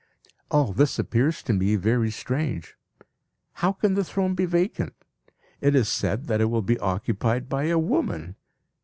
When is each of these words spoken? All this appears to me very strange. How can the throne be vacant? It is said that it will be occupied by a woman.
All 0.49 0.73
this 0.73 0.97
appears 0.97 1.43
to 1.43 1.53
me 1.53 1.75
very 1.75 2.09
strange. 2.09 2.75
How 3.61 3.71
can 3.71 3.93
the 3.93 4.03
throne 4.03 4.33
be 4.33 4.45
vacant? 4.47 4.95
It 5.61 5.75
is 5.75 5.89
said 5.89 6.25
that 6.25 6.41
it 6.41 6.45
will 6.49 6.63
be 6.63 6.79
occupied 6.79 7.47
by 7.47 7.65
a 7.65 7.77
woman. 7.77 8.35